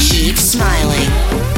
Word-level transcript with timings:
Keep 0.00 0.36
smiling. 0.36 1.08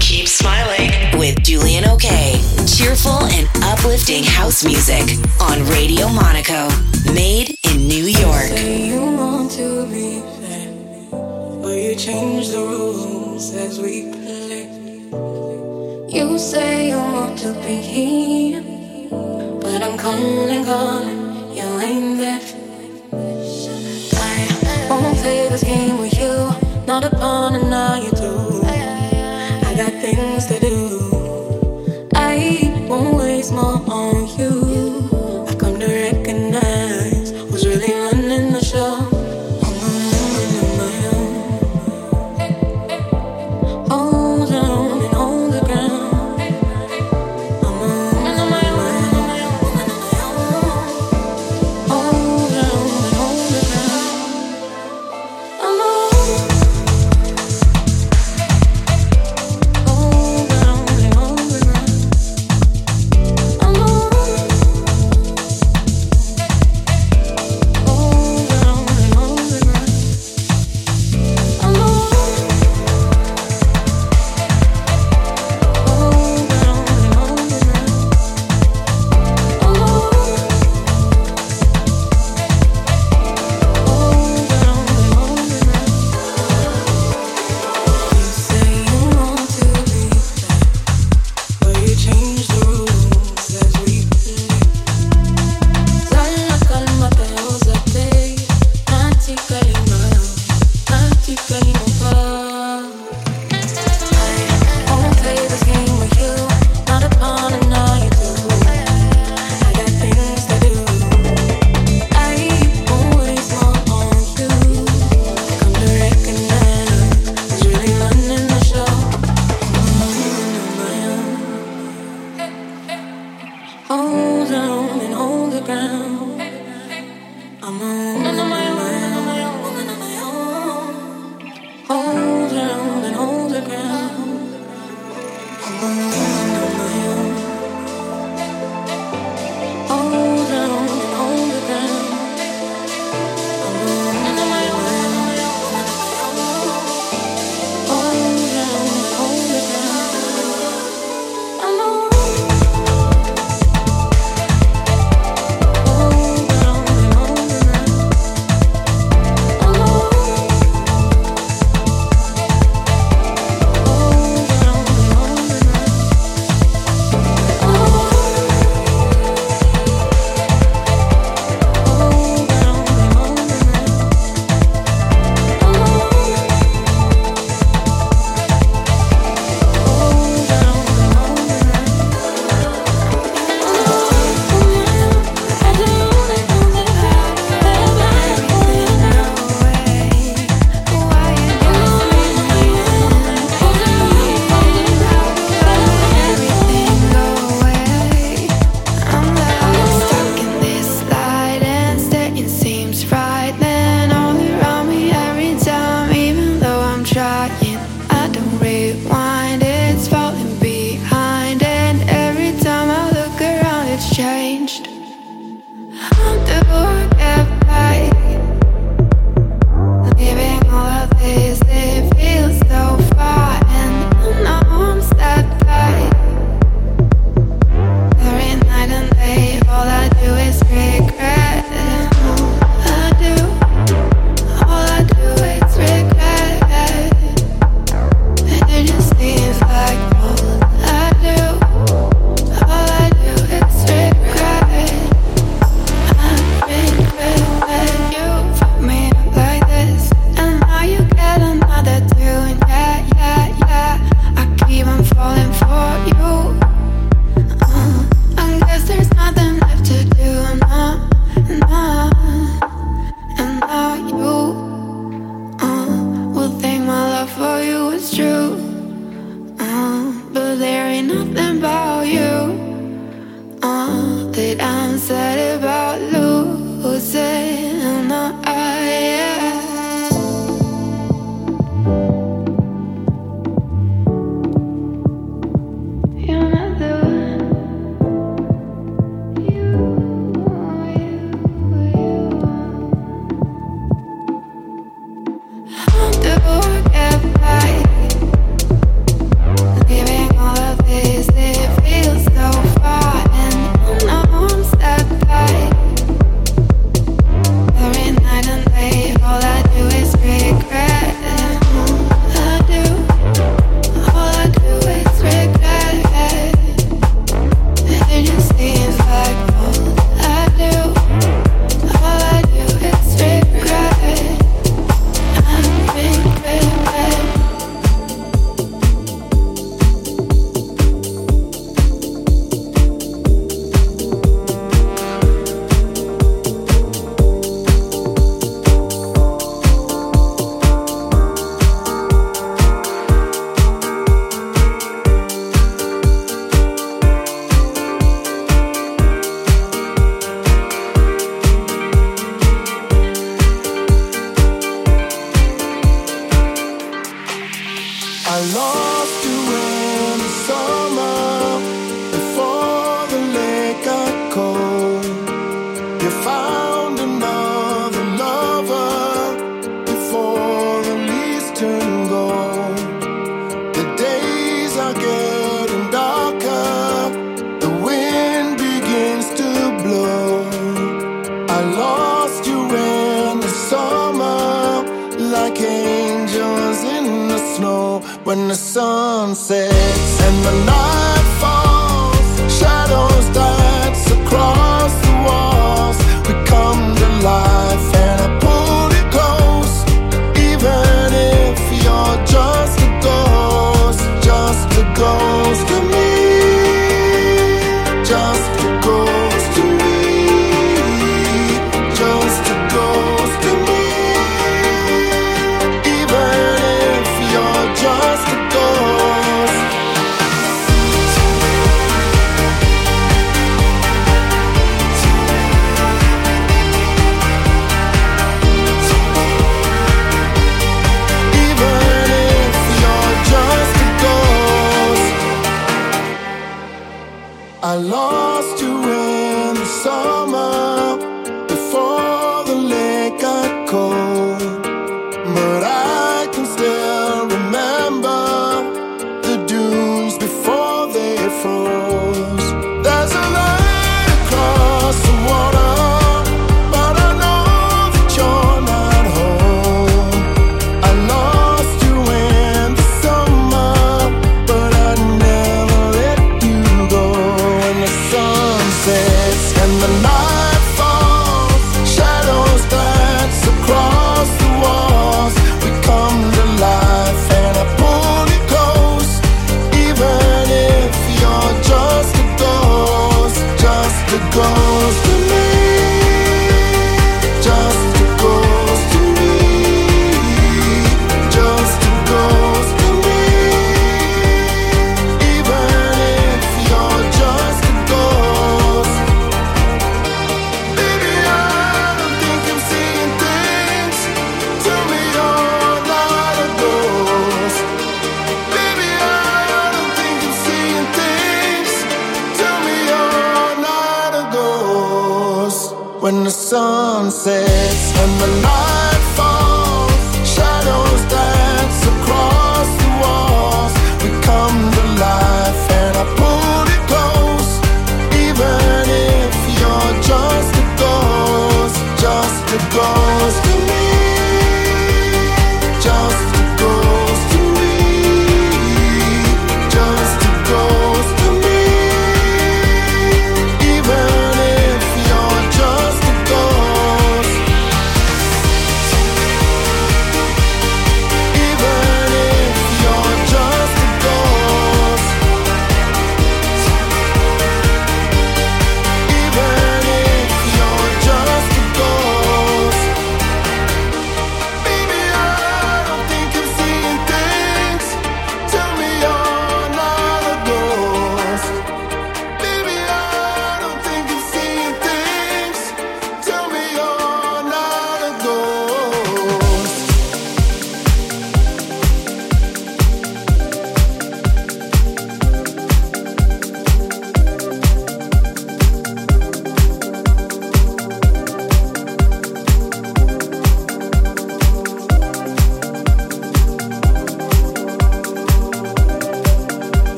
Keep 0.00 0.28
smiling 0.28 0.90
with 1.18 1.42
Julian 1.42 1.84
OK. 1.86 2.40
Cheerful 2.66 3.24
and 3.26 3.48
uplifting 3.64 4.22
house 4.24 4.64
music 4.64 5.18
on 5.40 5.64
Radio 5.66 6.08
Monaco, 6.08 6.68
made 7.12 7.56
in 7.70 7.88
New 7.88 8.04
York. 8.04 8.48
Say 8.48 8.86
you 8.88 9.00
want 9.00 9.50
to 9.52 9.86
be 9.86 10.20
there, 10.40 10.72
but 11.62 11.76
you 11.76 11.94
change 11.96 12.50
the 12.50 12.58
rules 12.58 13.54
as 13.54 13.80
we 13.80 14.12
play. 14.12 14.68
You 16.08 16.38
say 16.38 16.90
you 16.90 16.96
want 16.96 17.38
to 17.40 17.52
be 17.66 17.76
here, 17.76 18.62
but 19.60 19.82
I'm 19.82 19.98
calling, 19.98 20.64
calling, 20.64 21.54
you 21.56 21.80
ain't 21.80 22.18
there. 22.18 22.40
I 24.88 24.90
won't 24.90 25.18
play 25.18 25.48
this 25.48 25.64
game 25.64 25.98
with 25.98 26.16
you 26.18 26.65
not 27.00 27.12
upon 27.12 27.54
and 27.56 27.68
now 27.68 27.94
you 27.96 28.10
do. 28.12 28.62
I 28.64 29.74
got 29.76 29.92
things 30.00 30.46
to 30.46 30.58
do. 30.58 32.08
I 32.14 32.86
won't 32.88 33.18
waste 33.18 33.52
more 33.52 33.82
on 33.86 34.26
you. 34.38 34.65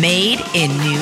Made 0.00 0.40
in 0.54 0.70
New 0.78 0.93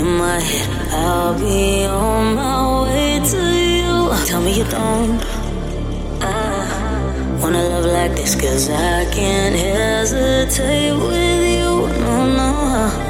in 0.00 0.16
my 0.16 0.40
head. 0.40 0.70
I'll 0.92 1.38
be 1.38 1.84
on 1.84 2.34
my 2.34 2.82
way 2.84 3.20
to 3.32 3.42
you. 3.76 4.26
Tell 4.26 4.40
me 4.40 4.52
you 4.58 4.64
don't. 4.64 5.20
I 6.22 7.38
wanna 7.40 7.62
love 7.72 7.84
like 7.84 8.12
this, 8.16 8.34
cause 8.34 8.70
I 8.70 9.04
can't 9.16 9.54
hesitate 9.54 10.94
with 10.94 11.42
you. 11.56 11.70
No, 12.04 12.16
no. 12.38 13.09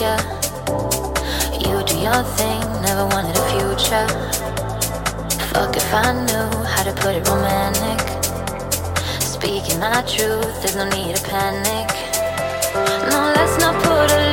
yeah. 0.00 0.18
You 1.52 1.84
do 1.84 1.96
your 1.98 2.22
thing, 2.36 2.60
never 2.82 3.06
wanted 3.06 3.36
a 3.36 3.44
future. 3.52 4.06
Fuck 5.50 5.76
if 5.76 5.94
I 5.94 6.12
knew 6.26 6.48
how 6.66 6.82
to 6.82 6.92
put 6.94 7.14
it 7.14 7.28
romantic. 7.28 8.00
Speaking 9.20 9.78
my 9.78 10.02
truth, 10.02 10.62
there's 10.62 10.76
no 10.76 10.88
need 10.88 11.16
to 11.16 11.22
panic. 11.22 11.88
No, 13.10 13.32
let's 13.36 13.58
not 13.58 13.74
put 13.84 14.10
a 14.10 14.23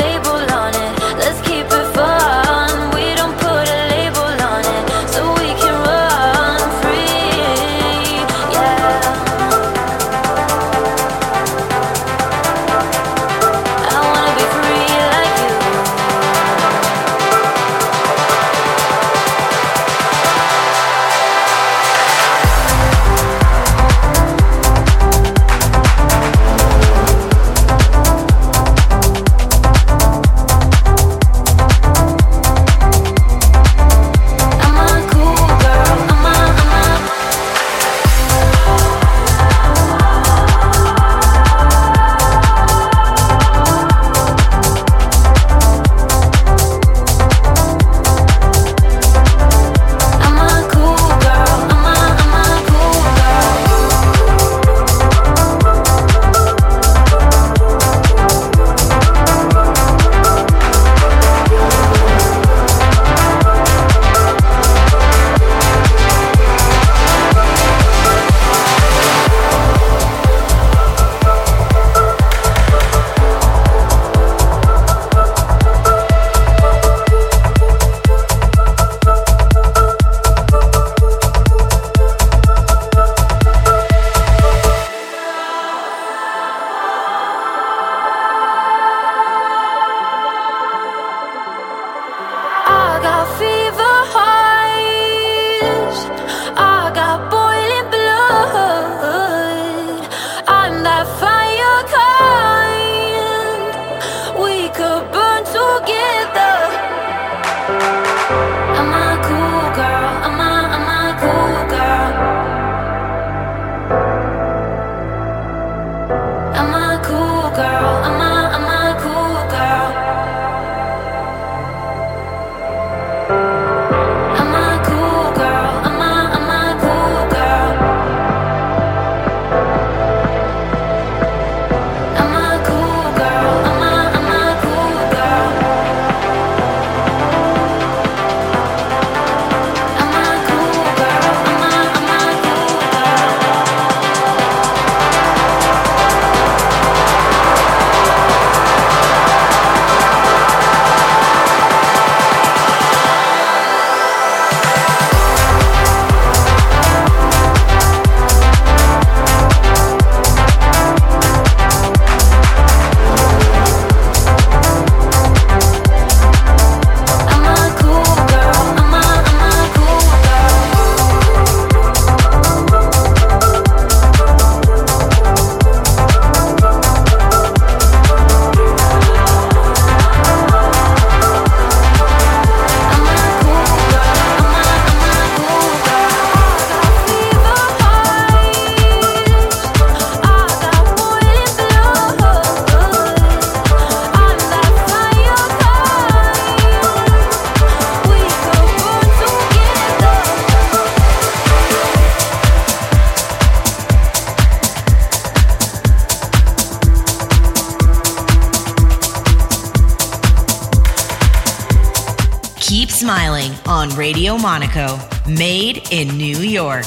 Keep 212.72 212.89
Smiling 212.89 213.51
on 213.65 213.89
Radio 213.97 214.38
Monaco, 214.38 214.97
made 215.28 215.91
in 215.91 216.07
New 216.17 216.38
York. 216.38 216.86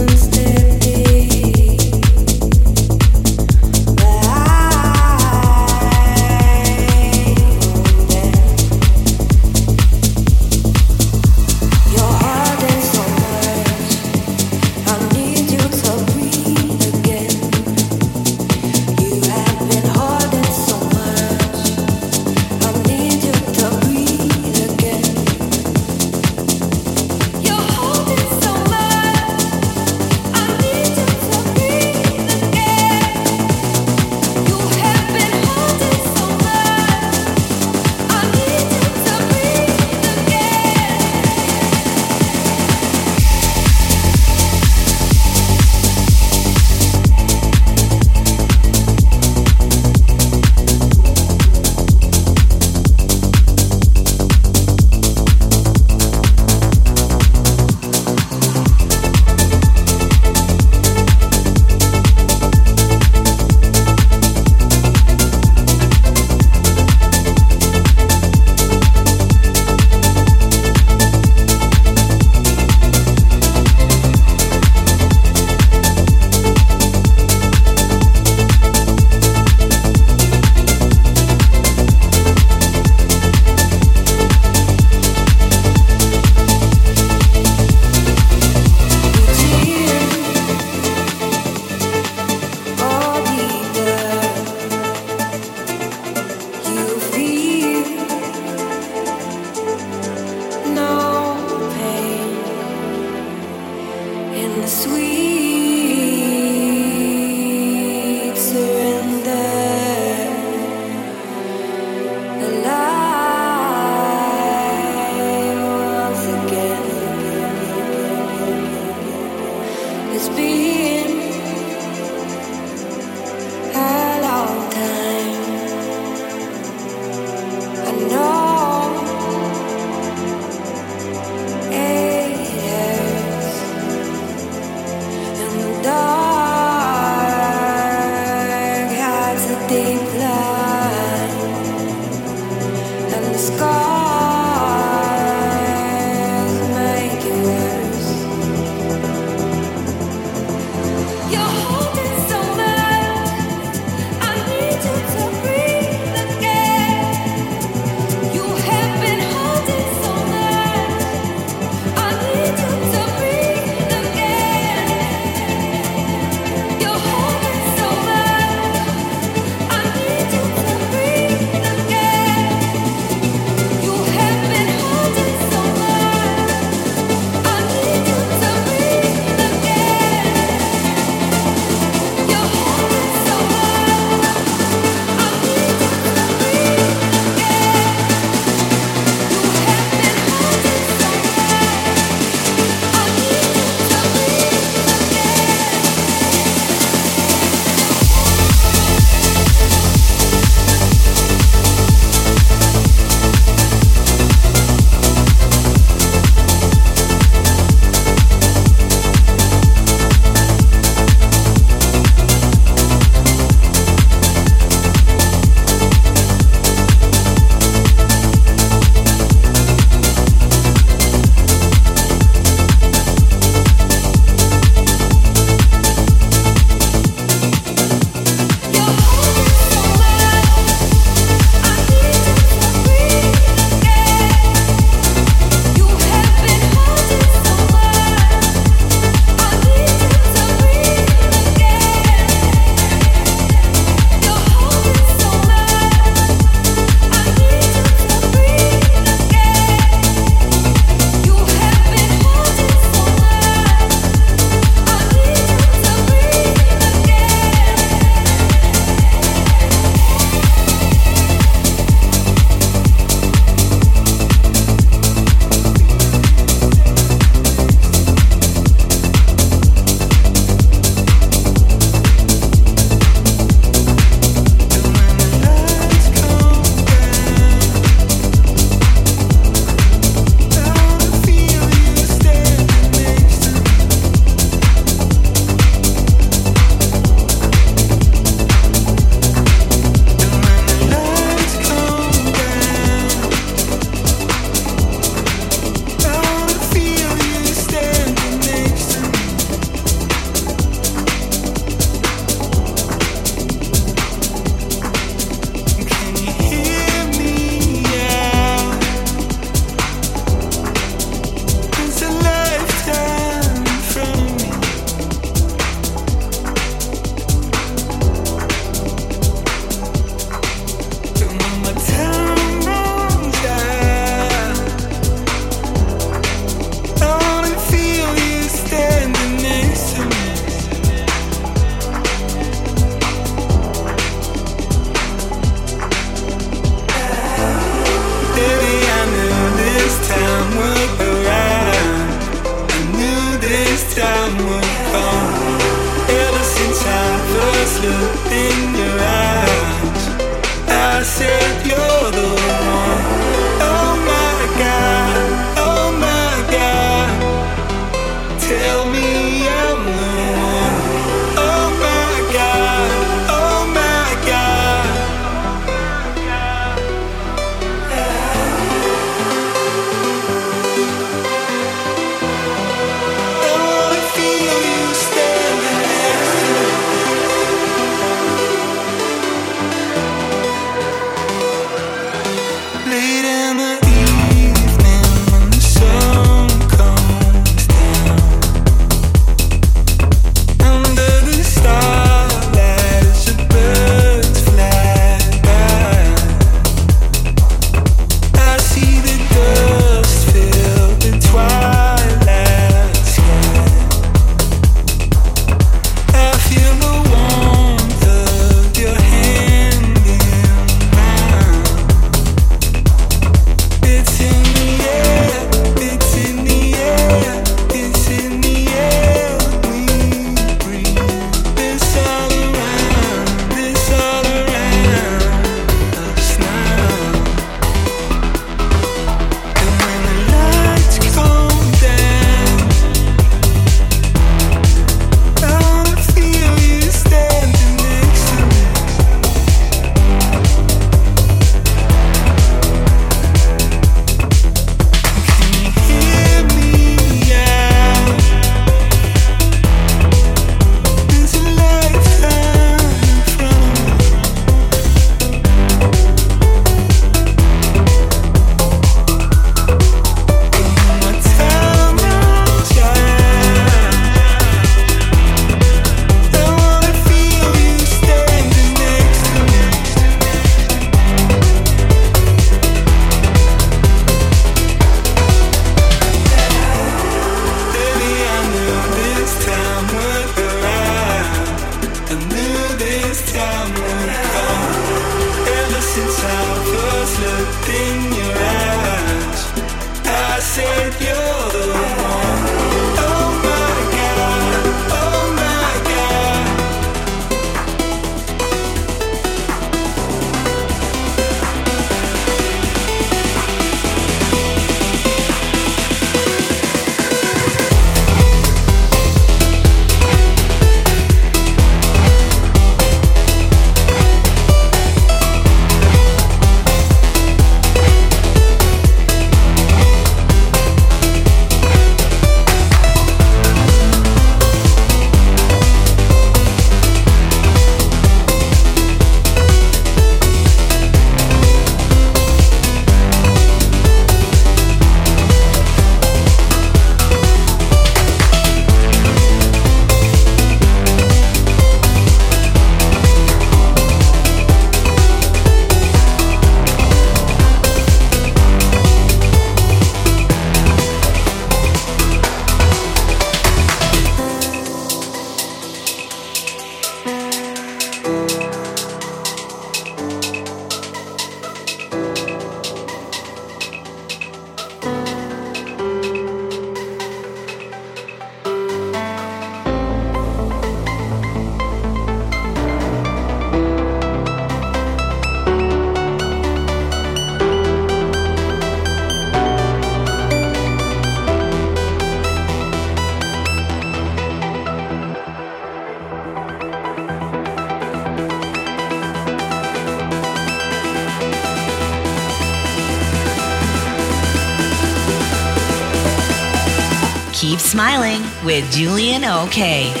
Julian 599.21 600.00